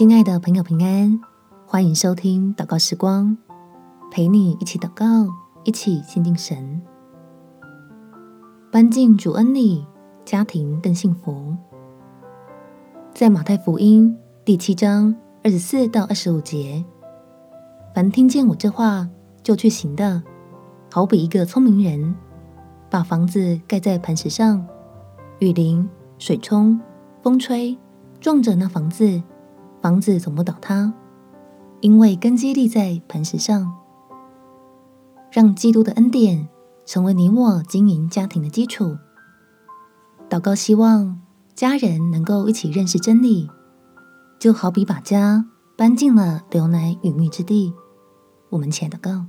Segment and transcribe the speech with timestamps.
[0.00, 1.20] 亲爱的朋友，平安！
[1.66, 3.36] 欢迎收听祷告时光，
[4.10, 5.04] 陪你一起祷告，
[5.62, 6.80] 一起亲近神，
[8.72, 9.86] 搬进主恩里，
[10.24, 11.54] 家庭更幸福。
[13.12, 16.82] 在马太福音第七章二十四到二十五节，
[17.94, 19.06] 凡听见我这话
[19.42, 20.22] 就去行的，
[20.90, 22.14] 好比一个聪明人，
[22.88, 24.66] 把房子盖在磐石上，
[25.40, 25.86] 雨淋、
[26.18, 26.80] 水冲、
[27.22, 27.76] 风吹，
[28.18, 29.22] 撞着那房子。
[29.80, 30.92] 房子总不倒塌，
[31.80, 33.76] 因为根基立在磐石上。
[35.32, 36.48] 让基督的恩典
[36.84, 38.98] 成为你我经营家庭的基础。
[40.28, 41.20] 祷告，希望
[41.54, 43.48] 家人能够一起认识真理，
[44.38, 47.72] 就好比把家搬进了流奶与蜜之地。
[48.48, 49.24] 我们且祷告：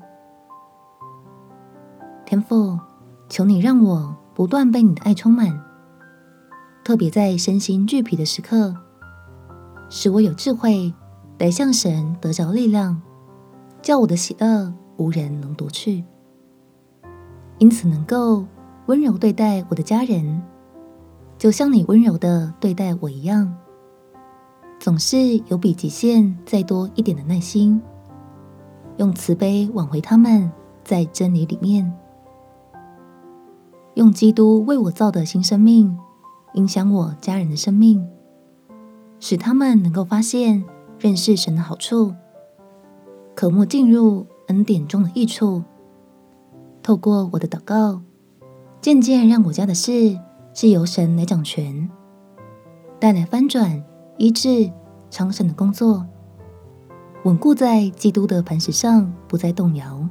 [2.26, 2.80] 天父，
[3.30, 5.64] 求你让我不断被你的爱充满，
[6.84, 8.76] 特别在身心俱疲的时刻。
[9.94, 10.94] 使我有智慧，
[11.38, 13.02] 来向神得着力量，
[13.82, 16.06] 叫我的喜乐无人能夺去。
[17.58, 18.46] 因此，能够
[18.86, 20.42] 温柔对待我的家人，
[21.38, 23.54] 就像你温柔的对待我一样。
[24.80, 27.82] 总是有比极限再多一点的耐心，
[28.96, 30.50] 用慈悲挽回他们
[30.86, 31.94] 在真理里面，
[33.96, 36.00] 用基督为我造的新生命，
[36.54, 38.08] 影响我家人的生命。
[39.22, 40.66] 使他们能够发现
[41.00, 42.14] 认识神的好处，
[43.36, 45.64] 渴慕进入恩典中的益处。
[46.82, 48.02] 透过我的祷告，
[48.82, 50.20] 渐渐让我家的事
[50.56, 51.88] 是由神来掌权，
[53.00, 53.84] 带来翻转、
[54.18, 54.72] 医治、
[55.12, 56.04] 昌盛的工作，
[57.24, 60.10] 稳固在基督的磐石上，不再动摇。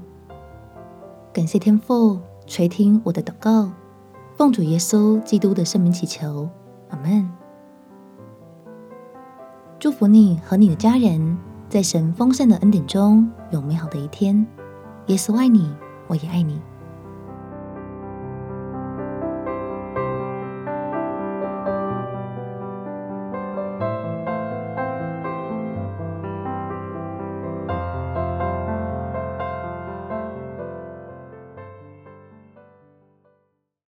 [1.33, 3.73] 感谢天父垂听我的祷告，
[4.37, 6.49] 奉主耶稣基督的圣名祈求，
[6.91, 7.40] 阿门。
[9.81, 11.39] 祝福你和你的家人
[11.71, 14.47] 在神丰盛的恩典中有美好的一天。
[15.07, 15.73] 耶稣爱你，
[16.07, 16.61] 我也爱你。